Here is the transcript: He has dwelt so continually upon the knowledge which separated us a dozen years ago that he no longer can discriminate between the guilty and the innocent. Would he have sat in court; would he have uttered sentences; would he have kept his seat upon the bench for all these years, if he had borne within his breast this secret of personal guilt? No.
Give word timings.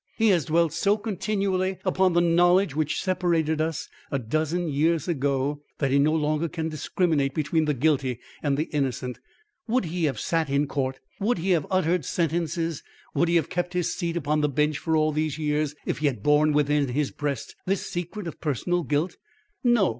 He 0.17 0.29
has 0.29 0.45
dwelt 0.45 0.73
so 0.73 0.97
continually 0.97 1.77
upon 1.85 2.13
the 2.13 2.21
knowledge 2.21 2.75
which 2.75 2.99
separated 2.99 3.61
us 3.61 3.87
a 4.09 4.17
dozen 4.17 4.67
years 4.67 5.07
ago 5.07 5.61
that 5.77 5.91
he 5.91 5.99
no 5.99 6.13
longer 6.15 6.47
can 6.49 6.69
discriminate 6.69 7.35
between 7.35 7.65
the 7.65 7.75
guilty 7.75 8.19
and 8.41 8.57
the 8.57 8.63
innocent. 8.73 9.19
Would 9.67 9.85
he 9.85 10.05
have 10.05 10.19
sat 10.19 10.49
in 10.49 10.65
court; 10.65 10.99
would 11.19 11.37
he 11.37 11.51
have 11.51 11.67
uttered 11.69 12.03
sentences; 12.03 12.81
would 13.13 13.27
he 13.29 13.35
have 13.35 13.49
kept 13.51 13.73
his 13.73 13.93
seat 13.93 14.17
upon 14.17 14.41
the 14.41 14.49
bench 14.49 14.79
for 14.79 14.97
all 14.97 15.11
these 15.11 15.37
years, 15.37 15.75
if 15.85 15.99
he 15.99 16.07
had 16.07 16.23
borne 16.23 16.51
within 16.51 16.87
his 16.87 17.11
breast 17.11 17.55
this 17.67 17.85
secret 17.85 18.25
of 18.25 18.41
personal 18.41 18.81
guilt? 18.81 19.17
No. 19.63 19.89